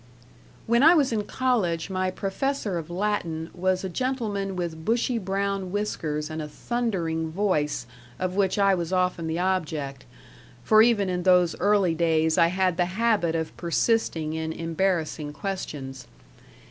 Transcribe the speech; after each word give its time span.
When 0.65 0.81
I 0.81 0.95
was 0.95 1.13
in 1.13 1.25
college 1.25 1.91
my 1.91 2.09
professor 2.09 2.79
of 2.79 2.89
Latin 2.89 3.51
was 3.53 3.83
a 3.83 3.87
gentleman 3.87 4.55
with 4.55 4.83
bushy 4.83 5.19
brown 5.19 5.71
whiskers 5.71 6.27
and 6.27 6.41
a 6.41 6.47
thundering 6.47 7.31
voice 7.31 7.85
of 8.17 8.35
which 8.35 8.57
I 8.57 8.73
was 8.73 8.91
often 8.91 9.27
the 9.27 9.37
object 9.37 10.05
for 10.63 10.81
even 10.81 11.07
in 11.07 11.21
those 11.21 11.55
early 11.59 11.93
days 11.93 12.35
I 12.39 12.47
had 12.47 12.77
the 12.77 12.85
habit 12.97 13.35
of 13.35 13.55
persisting 13.57 14.33
in 14.33 14.51
embarrassing 14.51 15.33
questions. 15.33 16.07